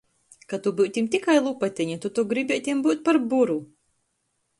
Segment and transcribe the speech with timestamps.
[0.51, 3.59] Ka tu byutim tikai lupateņa, tu tok gribietim byut par buru!